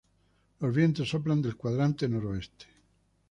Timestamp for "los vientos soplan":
0.61-1.43